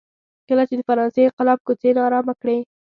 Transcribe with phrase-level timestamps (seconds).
[0.47, 2.57] کله چې د فرانسې انقلاب کوڅې نا ارامه کړې.